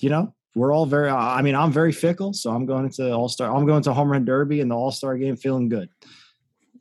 you 0.00 0.10
know 0.10 0.34
we're 0.56 0.72
all 0.72 0.86
very. 0.86 1.10
I 1.10 1.42
mean, 1.42 1.54
I'm 1.54 1.70
very 1.70 1.92
fickle, 1.92 2.32
so 2.32 2.50
I'm 2.50 2.66
going 2.66 2.86
into 2.86 3.12
All 3.12 3.28
Star. 3.28 3.54
I'm 3.54 3.66
going 3.66 3.82
to 3.82 3.92
Home 3.92 4.10
Run 4.10 4.24
Derby 4.24 4.60
and 4.60 4.70
the 4.70 4.74
All 4.74 4.90
Star 4.90 5.16
game 5.16 5.36
feeling 5.36 5.68
good. 5.68 5.90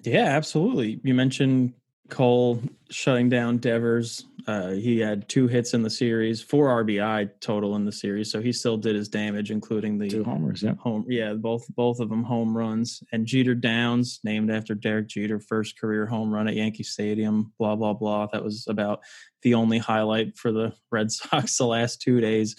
Yeah, 0.01 0.25
absolutely. 0.25 0.99
You 1.03 1.13
mentioned 1.13 1.73
Cole 2.09 2.61
shutting 2.89 3.29
down 3.29 3.57
Devers. 3.57 4.25
Uh, 4.47 4.71
he 4.71 4.99
had 4.99 5.27
two 5.27 5.47
hits 5.47 5.73
in 5.73 5.81
the 5.81 5.89
series, 5.89 6.41
four 6.41 6.67
RBI 6.83 7.29
total 7.39 7.75
in 7.75 7.85
the 7.85 7.91
series, 7.91 8.31
so 8.31 8.41
he 8.41 8.51
still 8.51 8.77
did 8.77 8.95
his 8.95 9.09
damage, 9.09 9.49
including 9.49 9.97
the 9.97 10.07
two 10.07 10.23
homers. 10.23 10.61
Yeah, 10.61 10.75
home. 10.75 11.05
Yeah, 11.07 11.33
both 11.33 11.65
both 11.75 11.99
of 11.99 12.09
them 12.09 12.23
home 12.23 12.55
runs. 12.55 13.01
And 13.11 13.25
Jeter 13.25 13.55
Downs, 13.55 14.19
named 14.23 14.51
after 14.51 14.75
Derek 14.75 15.07
Jeter, 15.07 15.39
first 15.39 15.79
career 15.79 16.05
home 16.05 16.31
run 16.31 16.47
at 16.47 16.55
Yankee 16.55 16.83
Stadium. 16.83 17.53
Blah 17.57 17.75
blah 17.75 17.93
blah. 17.93 18.27
That 18.27 18.43
was 18.43 18.65
about 18.69 18.99
the 19.41 19.55
only 19.55 19.79
highlight 19.79 20.37
for 20.37 20.51
the 20.51 20.73
Red 20.91 21.11
Sox 21.11 21.57
the 21.57 21.65
last 21.65 22.01
two 22.01 22.21
days. 22.21 22.55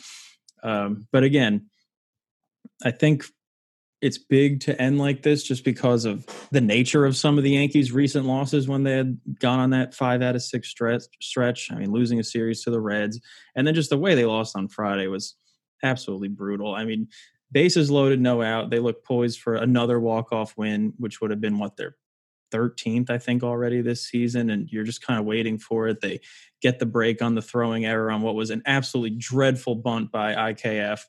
Um, 0.65 1.07
but 1.13 1.23
again, 1.23 1.67
I 2.85 2.91
think 2.91 3.25
it's 4.03 4.19
big 4.19 4.61
to 4.61 4.81
end 4.81 4.99
like 4.99 5.23
this 5.23 5.43
just 5.43 5.65
because 5.65 6.05
of 6.05 6.27
the 6.51 6.61
nature 6.61 7.07
of 7.07 7.17
some 7.17 7.39
of 7.39 7.45
the 7.45 7.53
Yankees' 7.53 7.93
recent 7.93 8.27
losses 8.27 8.69
when 8.69 8.83
they 8.83 8.93
had 8.93 9.19
gone 9.41 9.59
on 9.59 9.71
that 9.71 9.95
five 9.95 10.23
out 10.23 10.37
of 10.37 10.43
six 10.43 10.69
stretch. 10.69 11.05
Stretch. 11.21 11.73
I 11.73 11.77
mean, 11.77 11.91
losing 11.91 12.21
a 12.21 12.25
series 12.25 12.63
to 12.65 12.71
the 12.71 12.81
Reds, 12.81 13.21
and 13.55 13.67
then 13.67 13.75
just 13.75 13.91
the 13.91 13.99
way 13.99 14.15
they 14.15 14.27
lost 14.27 14.57
on 14.57 14.69
Friday 14.69 15.07
was 15.07 15.35
absolutely 15.83 16.29
brutal. 16.29 16.75
I 16.75 16.85
mean, 16.85 17.09
bases 17.51 17.91
loaded, 17.91 18.21
no 18.21 18.43
out. 18.43 18.71
They 18.71 18.81
look 18.81 19.05
poised 19.05 19.41
for 19.41 19.55
another 19.55 19.99
walk 19.99 20.33
off 20.33 20.57
win, 20.57 20.93
which 20.99 21.21
would 21.21 21.31
have 21.31 21.41
been 21.41 21.59
what 21.59 21.77
their 21.77 21.97
13th, 22.53 23.11
I 23.11 23.19
think, 23.19 23.43
already 23.43 23.81
this 23.81 24.07
season, 24.07 24.51
and 24.51 24.69
you're 24.71 24.85
just 24.85 25.03
kind 25.03 25.19
of 25.19 25.27
waiting 25.27 25.59
for 25.59 25.89
it. 25.89 26.01
They 26.01 26.21
get 26.61 26.79
the 26.79 26.87
break 26.87 27.23
on 27.23 27.35
the 27.35 27.43
throwing 27.43 27.85
error 27.85 28.11
on 28.11 28.23
what 28.23 28.35
was 28.35 28.51
an 28.51 28.63
absolutely 28.67 29.17
dreadful 29.19 29.75
bunt 29.75 30.13
by 30.13 30.53
IKF. 30.53 31.01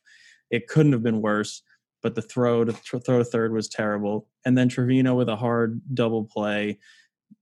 It 0.50 0.68
couldn't 0.68 0.94
have 0.94 1.04
been 1.04 1.22
worse 1.22 1.62
but 2.02 2.16
the 2.16 2.22
throw 2.22 2.64
to 2.64 2.72
throw 2.74 3.00
to 3.18 3.24
third 3.24 3.52
was 3.52 3.68
terrible. 3.68 4.28
And 4.46 4.58
then 4.58 4.70
Trevino 4.70 5.16
with 5.16 5.30
a 5.30 5.36
hard 5.36 5.82
double 5.94 6.24
play 6.24 6.80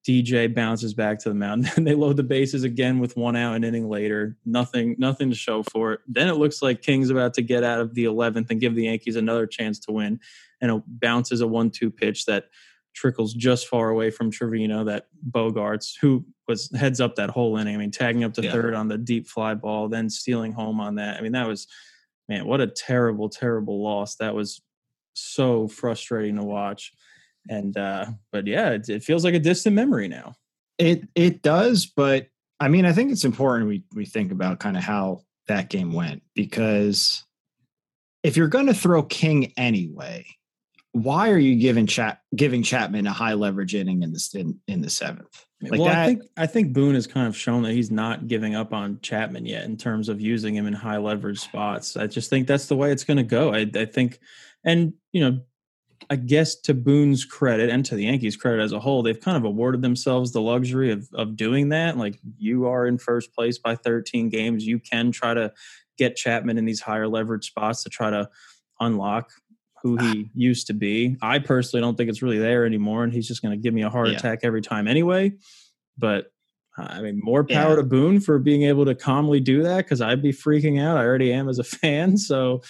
DJ 0.07 0.53
bounces 0.53 0.93
back 0.93 1.19
to 1.19 1.29
the 1.29 1.35
mound. 1.35 1.65
Then 1.65 1.83
they 1.83 1.95
load 1.95 2.17
the 2.17 2.23
bases 2.23 2.63
again 2.63 2.99
with 2.99 3.17
one 3.17 3.35
out 3.35 3.55
an 3.55 3.63
inning 3.63 3.89
later. 3.89 4.37
Nothing, 4.45 4.95
nothing 4.97 5.29
to 5.29 5.35
show 5.35 5.63
for 5.63 5.93
it. 5.93 5.99
Then 6.07 6.27
it 6.27 6.35
looks 6.35 6.61
like 6.61 6.81
King's 6.81 7.09
about 7.09 7.33
to 7.35 7.41
get 7.41 7.63
out 7.63 7.79
of 7.79 7.93
the 7.95 8.05
11th 8.05 8.49
and 8.49 8.61
give 8.61 8.75
the 8.75 8.83
Yankees 8.85 9.15
another 9.15 9.47
chance 9.47 9.79
to 9.81 9.91
win. 9.91 10.19
And 10.61 10.71
it 10.71 10.83
bounces 10.87 11.41
a 11.41 11.47
one-two 11.47 11.91
pitch 11.91 12.25
that 12.25 12.45
trickles 12.93 13.33
just 13.33 13.67
far 13.67 13.89
away 13.89 14.09
from 14.09 14.31
Trevino. 14.31 14.83
That 14.85 15.07
Bogaerts, 15.29 15.93
who 15.99 16.25
was 16.47 16.71
heads 16.75 17.01
up 17.01 17.15
that 17.15 17.29
whole 17.29 17.57
inning. 17.57 17.75
I 17.75 17.77
mean, 17.77 17.91
tagging 17.91 18.23
up 18.23 18.33
to 18.35 18.43
Yeah. 18.43 18.51
third 18.51 18.73
on 18.73 18.87
the 18.87 18.97
deep 18.97 19.27
fly 19.27 19.53
ball, 19.55 19.89
then 19.89 20.09
stealing 20.09 20.53
home 20.53 20.79
on 20.79 20.95
that. 20.95 21.17
I 21.17 21.21
mean, 21.21 21.33
that 21.33 21.47
was 21.47 21.67
man, 22.27 22.45
what 22.45 22.61
a 22.61 22.67
terrible, 22.67 23.29
terrible 23.29 23.83
loss. 23.83 24.15
That 24.15 24.35
was 24.35 24.61
so 25.13 25.67
frustrating 25.67 26.35
to 26.37 26.43
watch. 26.43 26.91
And 27.49 27.77
uh, 27.77 28.07
but 28.31 28.47
yeah, 28.47 28.71
it, 28.71 28.89
it 28.89 29.03
feels 29.03 29.23
like 29.23 29.35
a 29.35 29.39
distant 29.39 29.75
memory 29.75 30.07
now. 30.07 30.33
It 30.77 31.07
it 31.15 31.41
does, 31.41 31.85
but 31.85 32.27
I 32.59 32.67
mean, 32.67 32.85
I 32.85 32.93
think 32.93 33.11
it's 33.11 33.25
important 33.25 33.69
we 33.69 33.83
we 33.93 34.05
think 34.05 34.31
about 34.31 34.59
kind 34.59 34.77
of 34.77 34.83
how 34.83 35.21
that 35.47 35.69
game 35.69 35.93
went 35.93 36.23
because 36.33 37.23
if 38.23 38.35
you're 38.35 38.47
going 38.47 38.65
to 38.65 38.73
throw 38.73 39.03
King 39.03 39.53
anyway, 39.57 40.25
why 40.95 41.29
are 41.29 41.37
you 41.37 41.57
giving 41.57 41.87
Chat 41.87 42.21
giving 42.37 42.63
Chapman 42.63 43.05
a 43.05 43.11
high 43.11 43.33
leverage 43.33 43.75
inning 43.75 44.01
in 44.01 44.13
the 44.13 44.29
in, 44.33 44.57
in 44.65 44.79
the 44.79 44.89
seventh? 44.89 45.45
Like 45.61 45.81
well, 45.81 45.89
I 45.89 46.05
think 46.05 46.21
I 46.37 46.45
think 46.45 46.71
Boone 46.71 46.95
has 46.95 47.05
kind 47.05 47.27
of 47.27 47.35
shown 47.35 47.63
that 47.63 47.73
he's 47.73 47.91
not 47.91 48.27
giving 48.29 48.55
up 48.55 48.71
on 48.71 48.99
Chapman 49.01 49.45
yet 49.45 49.65
in 49.65 49.75
terms 49.75 50.07
of 50.07 50.21
using 50.21 50.55
him 50.55 50.67
in 50.67 50.71
high 50.73 50.95
leverage 50.95 51.39
spots. 51.39 51.97
I 51.97 52.07
just 52.07 52.29
think 52.29 52.47
that's 52.47 52.67
the 52.67 52.77
way 52.77 52.93
it's 52.93 53.03
going 53.03 53.17
to 53.17 53.23
go. 53.23 53.53
I, 53.53 53.69
I 53.75 53.83
think, 53.83 54.19
and 54.63 54.93
you 55.11 55.19
know, 55.19 55.41
I 56.09 56.15
guess 56.15 56.55
to 56.61 56.73
Boone's 56.73 57.25
credit 57.25 57.69
and 57.69 57.83
to 57.87 57.95
the 57.95 58.05
Yankees' 58.05 58.37
credit 58.37 58.63
as 58.63 58.71
a 58.71 58.79
whole, 58.79 59.03
they've 59.03 59.19
kind 59.19 59.35
of 59.35 59.43
awarded 59.43 59.81
themselves 59.81 60.31
the 60.31 60.41
luxury 60.41 60.93
of 60.93 61.09
of 61.13 61.35
doing 61.35 61.69
that. 61.69 61.97
Like 61.97 62.19
you 62.37 62.67
are 62.67 62.87
in 62.87 62.99
first 62.99 63.33
place 63.33 63.57
by 63.57 63.75
13 63.75 64.29
games, 64.29 64.65
you 64.65 64.79
can 64.79 65.11
try 65.11 65.33
to 65.33 65.51
get 65.97 66.15
Chapman 66.15 66.57
in 66.57 66.63
these 66.63 66.79
higher 66.79 67.09
leverage 67.09 67.47
spots 67.47 67.83
to 67.83 67.89
try 67.89 68.11
to 68.11 68.29
unlock 68.79 69.29
who 69.85 69.97
he 69.97 70.31
used 70.33 70.65
to 70.65 70.73
be. 70.73 71.15
I 71.21 71.37
personally 71.37 71.79
don't 71.81 71.95
think 71.95 72.09
it's 72.09 72.23
really 72.23 72.39
there 72.39 72.65
anymore, 72.65 73.03
and 73.03 73.13
he's 73.13 73.27
just 73.27 73.43
going 73.43 73.51
to 73.51 73.61
give 73.61 73.71
me 73.71 73.83
a 73.83 73.89
heart 73.89 74.07
Yeah. 74.09 74.17
attack 74.17 74.39
every 74.41 74.63
time 74.63 74.87
anyway. 74.87 75.31
But 75.95 76.31
uh, 76.75 76.87
I 76.89 77.01
mean, 77.01 77.19
more 77.23 77.43
power 77.43 77.69
Yeah. 77.69 77.75
to 77.75 77.83
Boone 77.83 78.19
for 78.19 78.39
being 78.39 78.63
able 78.63 78.83
to 78.85 78.95
calmly 78.95 79.39
do 79.39 79.61
that 79.61 79.77
because 79.85 80.01
I'd 80.01 80.23
be 80.23 80.31
freaking 80.31 80.81
out. 80.81 80.97
I 80.97 81.05
already 81.05 81.31
am 81.31 81.47
as 81.49 81.59
a 81.59 81.63
fan. 81.81 82.17
So, 82.17 82.63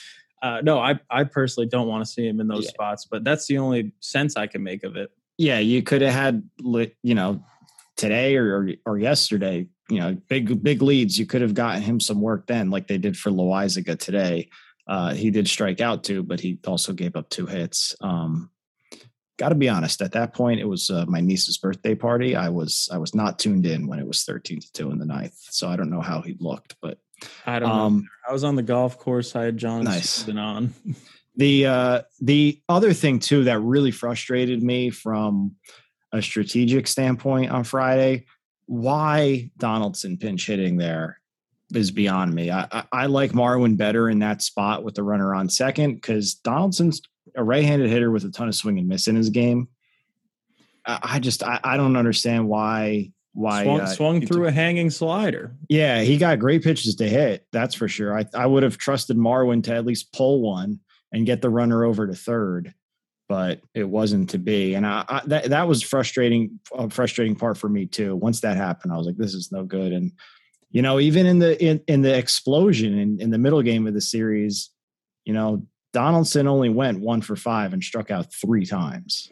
uh, 0.44 0.60
no, 0.62 0.78
I, 0.78 1.00
I 1.10 1.24
personally 1.24 1.68
don't 1.70 1.88
want 1.88 2.06
to 2.06 2.12
see 2.12 2.28
him 2.28 2.42
in 2.42 2.50
those 2.50 2.66
Yeah. 2.66 2.72
spots, 2.72 3.08
but 3.10 3.24
that's 3.24 3.48
the 3.48 3.60
only 3.60 3.94
sense 4.02 4.36
I 4.36 4.48
can 4.48 4.62
make 4.62 4.84
of 4.84 4.98
it. 4.98 5.10
yeah, 5.38 5.60
you 5.60 5.82
could 5.84 6.02
have 6.02 6.14
had 6.14 6.44
you 7.02 7.16
know, 7.16 7.42
today 7.96 8.36
or, 8.36 8.58
or 8.58 8.70
or 8.86 8.98
yesterday, 9.00 9.66
you 9.90 10.00
know, 10.02 10.18
big 10.28 10.62
big 10.62 10.82
leads. 10.82 11.18
You 11.18 11.26
could 11.26 11.42
have 11.42 11.54
gotten 11.54 11.82
him 11.82 12.02
some 12.02 12.20
work 12.20 12.46
then, 12.48 12.70
like 12.70 12.88
they 12.90 12.98
did 12.98 13.16
for 13.18 13.32
Loaisiga 13.32 13.98
today. 13.98 14.50
Uh, 14.88 15.14
he 15.14 15.32
did 15.32 15.48
strike 15.48 15.82
out 15.82 16.04
too, 16.04 16.22
but 16.24 16.40
he 16.40 16.60
also 16.68 16.94
gave 16.94 17.16
up 17.16 17.30
two 17.30 17.46
hits. 17.46 17.96
Um, 18.02 18.50
Got 19.38 19.50
to 19.50 19.56
be 19.56 19.68
honest. 19.68 20.02
At 20.02 20.14
that 20.14 20.34
point, 20.34 20.62
it 20.62 20.66
was 20.66 20.90
uh, 20.90 21.04
my 21.10 21.20
niece's 21.20 21.58
birthday 21.58 21.94
party. 21.94 22.38
I 22.38 22.48
was 22.48 22.88
I 22.90 22.98
was 22.98 23.14
not 23.14 23.38
tuned 23.38 23.66
in 23.66 23.86
when 23.86 24.00
it 24.00 24.08
was 24.08 24.24
thirteen 24.24 24.62
to 24.62 24.72
two 24.72 24.92
in 24.92 24.98
the 24.98 25.06
ninth, 25.06 25.36
so 25.38 25.68
I 25.68 25.76
don't 25.76 25.90
know 25.90 26.00
how 26.00 26.22
he 26.22 26.38
looked. 26.40 26.78
But 26.82 27.00
I 27.46 27.60
don't 27.60 27.68
know. 27.68 27.76
um, 27.76 28.08
I 28.30 28.32
was 28.32 28.46
on 28.46 28.56
the 28.56 28.64
golf 28.64 28.98
course. 28.98 29.36
I 29.36 29.44
had 29.44 29.58
John 29.58 29.84
Nice. 29.84 30.24
been 30.24 30.38
on. 30.38 30.74
The 31.38 31.66
uh 31.66 32.02
the 32.22 32.62
other 32.70 32.94
thing 32.94 33.20
too 33.20 33.44
that 33.44 33.60
really 33.60 33.92
frustrated 33.92 34.64
me 34.64 34.90
from 34.90 35.58
a 36.14 36.22
strategic 36.22 36.88
standpoint 36.88 37.52
on 37.52 37.66
Friday, 37.66 38.28
why 38.68 39.52
Donaldson 39.58 40.16
pinch 40.18 40.48
hitting 40.48 40.78
there 40.78 41.20
is 41.78 41.92
beyond 41.92 42.34
me. 42.34 42.52
I 42.52 42.68
I, 42.72 42.84
I 42.92 43.06
like 43.08 43.32
Marwin 43.32 43.78
better 43.78 44.10
in 44.10 44.20
that 44.20 44.42
spot 44.42 44.84
with 44.84 44.96
the 44.96 45.04
runner 45.04 45.34
on 45.36 45.50
second 45.50 45.96
because 45.96 46.36
Donaldson's 46.36 47.02
a 47.36 47.44
right-handed 47.44 47.90
hitter 47.90 48.12
with 48.12 48.24
a 48.24 48.32
ton 48.32 48.48
of 48.48 48.56
swing 48.56 48.80
and 48.80 48.88
miss 48.88 49.08
in 49.08 49.16
his 49.16 49.30
game. 49.30 49.68
I, 50.86 51.00
I 51.04 51.20
just 51.20 51.44
I, 51.44 51.60
I 51.64 51.78
don't 51.78 51.98
understand 51.98 52.48
why 52.48 53.12
why 53.34 53.64
swung 53.64 53.82
uh, 53.82 53.86
swung 53.88 54.26
through 54.26 54.48
a 54.48 54.52
hanging 54.52 54.90
slider. 54.90 55.56
yeah, 55.68 56.02
he 56.02 56.18
got 56.18 56.40
great 56.40 56.64
pitches 56.64 56.96
to 56.96 57.10
hit. 57.10 57.46
That's 57.52 57.76
for 57.76 57.88
sure. 57.88 58.18
I, 58.18 58.26
I 58.34 58.46
would 58.46 58.64
have 58.64 58.78
trusted 58.78 59.18
Marwin 59.18 59.64
to 59.64 59.76
at 59.76 59.86
least 59.86 60.14
pull 60.14 60.42
one 60.42 60.80
and 61.12 61.26
get 61.26 61.42
the 61.42 61.50
runner 61.50 61.84
over 61.84 62.08
to 62.08 62.16
third, 62.16 62.74
but 63.28 63.60
it 63.74 63.84
wasn't 63.84 64.30
to 64.30 64.38
be. 64.38 64.76
And 64.76 64.86
I, 64.88 65.04
I 65.08 65.22
that 65.26 65.50
that 65.50 65.68
was 65.68 65.84
frustrating. 65.84 66.60
A 66.74 66.90
frustrating 66.90 67.36
part 67.36 67.58
for 67.58 67.68
me 67.68 67.86
too. 67.86 68.16
Once 68.16 68.40
that 68.42 68.56
happened, 68.56 68.94
I 68.94 68.98
was 68.98 69.06
like, 69.06 69.18
this 69.18 69.34
is 69.34 69.52
no 69.52 69.66
good. 69.66 69.92
And 69.92 70.14
you 70.72 70.82
know, 70.82 71.00
even 71.00 71.26
in 71.26 71.40
the 71.40 71.62
in, 71.64 71.82
in 71.88 72.02
the 72.02 72.16
explosion 72.16 72.98
in, 72.98 73.22
in 73.22 73.30
the 73.30 73.38
middle 73.38 73.62
game 73.62 73.88
of 73.88 73.94
the 73.94 74.02
series, 74.02 74.70
you 75.24 75.34
know, 75.34 75.66
Donaldson 75.94 76.48
only 76.48 76.70
went 76.70 77.00
one 77.00 77.22
for 77.22 77.36
five 77.36 77.72
and 77.74 77.84
struck 77.84 78.12
out 78.12 78.34
three 78.34 78.66
times. 78.66 79.32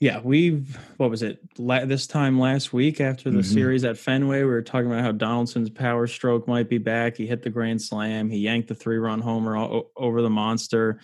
Yeah, 0.00 0.18
we've 0.18 0.76
what 0.96 1.10
was 1.10 1.22
it 1.22 1.38
la- 1.58 1.84
this 1.84 2.08
time 2.08 2.40
last 2.40 2.72
week 2.72 3.00
after 3.00 3.30
the 3.30 3.38
Mhm. 3.38 3.44
series 3.52 3.84
at 3.84 3.96
Fenway? 3.96 4.40
We 4.40 4.46
were 4.46 4.60
talking 4.62 4.90
about 4.90 5.02
how 5.04 5.12
Donaldson's 5.12 5.70
power 5.70 6.08
stroke 6.08 6.48
might 6.48 6.68
be 6.68 6.78
back. 6.78 7.16
He 7.16 7.26
hit 7.28 7.42
the 7.42 7.50
grand 7.50 7.80
slam. 7.80 8.28
He 8.28 8.38
yanked 8.38 8.66
the 8.66 8.74
three 8.74 8.96
run 8.98 9.20
homer 9.20 9.56
o- 9.56 9.90
over 9.96 10.20
the 10.20 10.30
monster, 10.30 10.98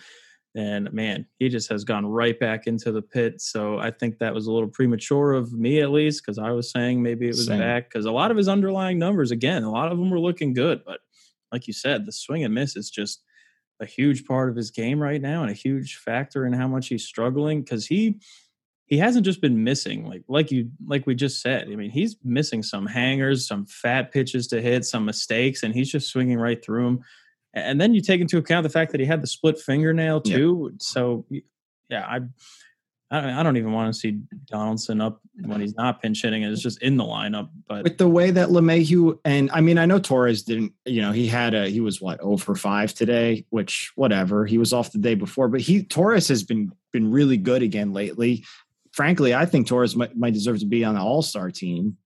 and 0.55 0.91
man, 0.91 1.25
he 1.37 1.47
just 1.47 1.69
has 1.69 1.83
gone 1.83 2.05
right 2.05 2.39
back 2.39 2.65
into 2.65 2.91
the 2.91 3.01
pit. 3.01 3.39
So 3.39 3.77
I 3.77 3.91
think 3.91 4.17
that 4.17 4.33
was 4.33 4.47
a 4.47 4.51
little 4.51 4.69
premature 4.69 5.33
of 5.33 5.53
me, 5.53 5.81
at 5.81 5.91
least, 5.91 6.23
because 6.23 6.39
I 6.39 6.51
was 6.51 6.71
saying 6.71 7.01
maybe 7.01 7.25
it 7.25 7.35
was 7.35 7.45
Same. 7.45 7.59
back 7.59 7.89
because 7.89 8.05
a 8.05 8.11
lot 8.11 8.31
of 8.31 8.37
his 8.37 8.47
underlying 8.47 8.97
numbers, 8.97 9.31
again, 9.31 9.63
a 9.63 9.71
lot 9.71 9.91
of 9.91 9.97
them 9.97 10.09
were 10.09 10.19
looking 10.19 10.53
good, 10.53 10.81
but 10.85 10.99
like 11.51 11.67
you 11.67 11.73
said, 11.73 12.05
the 12.05 12.11
swing 12.11 12.43
and 12.43 12.53
miss 12.53 12.75
is 12.75 12.89
just 12.89 13.23
a 13.79 13.85
huge 13.85 14.25
part 14.25 14.49
of 14.49 14.55
his 14.55 14.71
game 14.71 15.01
right 15.01 15.21
now 15.21 15.41
and 15.41 15.51
a 15.51 15.53
huge 15.53 15.97
factor 15.97 16.45
in 16.45 16.53
how 16.53 16.67
much 16.67 16.87
he's 16.87 17.05
struggling 17.05 17.61
because 17.61 17.85
he 17.85 18.19
he 18.85 18.97
hasn't 18.97 19.23
just 19.23 19.39
been 19.39 19.63
missing 19.63 20.05
like 20.05 20.23
like 20.27 20.51
you 20.51 20.69
like 20.85 21.05
we 21.07 21.15
just 21.15 21.41
said 21.41 21.69
i 21.71 21.75
mean 21.75 21.89
he's 21.89 22.17
missing 22.23 22.61
some 22.61 22.85
hangers 22.85 23.47
some 23.47 23.65
fat 23.65 24.11
pitches 24.11 24.47
to 24.47 24.61
hit 24.61 24.83
some 24.83 25.05
mistakes 25.05 25.63
and 25.63 25.73
he's 25.73 25.89
just 25.89 26.09
swinging 26.09 26.37
right 26.37 26.63
through 26.63 26.83
them 26.83 26.99
and 27.53 27.79
then 27.81 27.93
you 27.93 28.01
take 28.01 28.21
into 28.21 28.37
account 28.37 28.63
the 28.63 28.69
fact 28.69 28.91
that 28.91 28.99
he 28.99 29.05
had 29.05 29.21
the 29.21 29.27
split 29.27 29.57
fingernail 29.59 30.21
Yeah. 30.25 30.37
too 30.37 30.73
so 30.79 31.25
yeah 31.89 32.05
i 32.07 32.19
I 33.11 33.41
don't 33.41 33.57
even 33.57 33.71
want 33.71 33.91
to 33.91 33.99
see 33.99 34.19
Donaldson 34.45 35.01
up 35.01 35.19
when 35.43 35.59
he's 35.61 35.73
not 35.73 35.99
pinch 35.99 36.21
hitting. 36.21 36.43
It's 36.43 36.61
just 36.61 36.79
in 36.83 36.95
the 36.95 37.03
lineup. 37.03 37.49
But 37.67 37.83
with 37.83 37.97
the 37.97 38.07
way 38.07 38.29
that 38.29 38.49
LeMahieu 38.49 39.17
and 39.25 39.49
I 39.51 39.61
mean 39.61 39.79
I 39.79 39.87
know 39.87 39.97
Torres 39.97 40.43
didn't 40.43 40.73
you 40.85 41.01
know 41.01 41.11
he 41.11 41.25
had 41.25 41.55
a 41.55 41.67
he 41.67 41.79
was 41.81 41.99
what 41.99 42.19
over 42.19 42.53
five 42.53 42.93
today 42.93 43.47
which 43.49 43.91
whatever 43.95 44.45
he 44.45 44.59
was 44.59 44.73
off 44.73 44.91
the 44.91 44.99
day 44.99 45.15
before 45.15 45.47
but 45.47 45.59
he 45.59 45.81
Torres 45.81 46.27
has 46.27 46.43
been 46.43 46.71
been 46.91 47.09
really 47.09 47.37
good 47.37 47.63
again 47.63 47.93
lately. 47.93 48.45
Frankly, 48.91 49.33
I 49.33 49.47
think 49.47 49.65
Torres 49.65 49.95
might, 49.95 50.15
might 50.15 50.35
deserve 50.35 50.59
to 50.59 50.67
be 50.67 50.83
on 50.85 50.93
the 50.93 51.01
All 51.01 51.23
Star 51.23 51.49
team. 51.49 51.97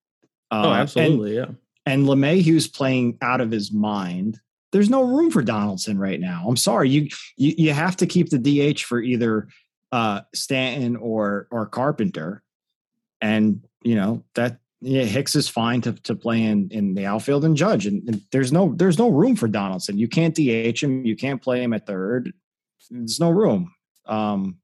oh, 0.52 0.70
Uh, 0.70 0.74
absolutely, 0.76 1.36
yeah. 1.36 1.48
And, 1.48 1.58
and 1.86 2.06
LeMahieu's 2.06 2.70
playing 2.70 3.18
out 3.22 3.42
of 3.42 3.52
his 3.52 3.74
mind. 3.74 4.40
There's 4.74 4.90
no 4.90 5.04
room 5.04 5.32
for 5.32 5.42
Donaldson 5.42 5.98
right 5.98 6.20
now. 6.20 6.44
I'm 6.48 6.58
sorry 6.58 6.90
you 6.90 7.08
you, 7.38 7.54
you 7.58 7.74
have 7.74 7.96
to 7.98 8.06
keep 8.06 8.30
the 8.30 8.40
DH 8.74 8.82
for 8.82 9.02
either 9.02 9.48
uh, 9.94 10.22
Stanton 10.34 10.98
or 10.98 11.48
or 11.52 11.68
Carpenter, 11.68 12.44
and 13.22 13.64
you 13.84 13.96
know 13.96 14.26
that 14.34 14.58
yeah, 14.82 15.04
Hicks 15.04 15.36
is 15.36 15.48
fine 15.48 15.80
to, 15.82 15.94
to 15.94 16.14
play 16.14 16.44
in, 16.44 16.68
in 16.70 16.94
the 16.94 17.06
outfield 17.06 17.46
and 17.46 17.56
judge. 17.56 17.86
And, 17.86 18.06
and 18.10 18.22
there's 18.32 18.52
no 18.52 18.74
there's 18.76 18.98
no 18.98 19.08
room 19.10 19.38
for 19.38 19.48
Donaldson. 19.48 19.98
You 19.98 20.10
can't 20.10 20.36
DH 20.36 20.84
him. 20.84 21.06
You 21.06 21.16
can't 21.16 21.42
play 21.42 21.64
him 21.64 21.74
at 21.74 21.88
third. 21.88 22.34
There's 22.90 23.20
no 23.20 23.30
room. 23.30 23.74
Um, 24.06 24.58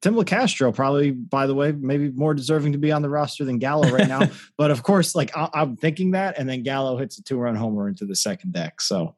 Tim 0.00 0.14
Locastro 0.14 0.72
probably, 0.74 1.10
by 1.10 1.46
the 1.48 1.54
way, 1.54 1.72
maybe 1.72 2.10
more 2.10 2.32
deserving 2.32 2.72
to 2.72 2.78
be 2.78 2.92
on 2.92 3.02
the 3.02 3.08
roster 3.08 3.44
than 3.44 3.58
Gallo 3.58 3.90
right 3.90 4.06
now. 4.06 4.28
but 4.56 4.70
of 4.70 4.82
course, 4.84 5.14
like 5.16 5.36
I, 5.36 5.48
I'm 5.54 5.76
thinking 5.76 6.12
that, 6.12 6.38
and 6.38 6.48
then 6.48 6.62
Gallo 6.62 6.96
hits 6.98 7.18
a 7.18 7.22
two 7.24 7.36
run 7.38 7.56
homer 7.56 7.88
into 7.88 8.04
the 8.06 8.14
second 8.14 8.52
deck. 8.52 8.80
So, 8.80 9.16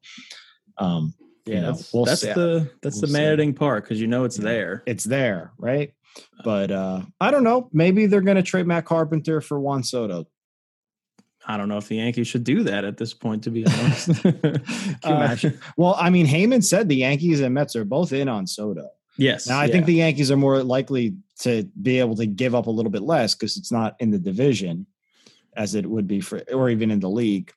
um, 0.79 1.13
Yeah, 1.45 1.55
you 1.55 1.61
know, 1.61 1.73
that's, 1.73 1.93
we'll 1.93 2.05
that's 2.07 2.23
the 2.23 2.71
that's 2.83 3.03
We'll 3.03 3.11
the 3.11 3.19
maddening 3.19 3.53
part 3.55 3.85
because 3.85 4.01
you 4.01 4.07
know 4.07 4.25
it's 4.25 4.39
Yeah. 4.39 4.45
there. 4.45 4.83
it's 4.87 5.05
there, 5.05 5.53
right? 5.59 5.93
But 6.45 6.71
uh, 6.71 7.03
I 7.21 7.31
don't 7.31 7.45
know. 7.45 7.69
Maybe 7.73 8.07
they're 8.07 8.21
going 8.21 8.37
to 8.37 8.43
trade 8.43 8.67
Matt 8.67 8.85
Carpenter 8.85 9.41
for 9.41 9.61
Juan 9.61 9.83
Soto. 9.85 10.27
I 11.47 11.57
don't 11.57 11.69
know 11.69 11.79
if 11.79 11.89
the 11.89 11.97
Yankees 11.97 12.27
should 12.29 12.45
do 12.45 12.63
that 12.65 12.85
at 12.85 12.97
this 12.97 13.15
point. 13.15 13.45
To 13.45 13.51
be 13.51 13.65
honest, 13.79 14.25
Uh, 15.05 15.37
well, 15.77 15.95
I 15.99 16.11
mean, 16.11 16.27
Heyman 16.27 16.65
said 16.65 16.89
the 16.89 16.97
Yankees 16.97 17.41
and 17.41 17.55
Mets 17.55 17.77
are 17.77 17.85
both 17.85 18.13
in 18.13 18.29
on 18.29 18.47
Soto. 18.47 18.89
Yes, 19.21 19.47
Now, 19.47 19.61
I 19.61 19.67
yeah. 19.67 19.73
think 19.73 19.87
the 19.87 19.95
Yankees 19.95 20.31
are 20.31 20.37
more 20.37 20.63
likely 20.63 21.15
to 21.41 21.65
be 21.81 21.99
able 21.99 22.17
to 22.17 22.27
give 22.27 22.55
up 22.55 22.67
a 22.67 22.71
little 22.71 22.91
bit 22.91 23.03
less 23.03 23.35
because 23.35 23.57
it's 23.57 23.73
not 23.73 23.97
in 24.01 24.11
the 24.11 24.19
division 24.19 24.87
as 25.57 25.75
it 25.75 25.87
would 25.87 26.07
be 26.07 26.21
for, 26.21 26.43
or 26.53 26.71
even 26.71 26.91
in 26.91 27.01
the 27.01 27.11
league. 27.11 27.53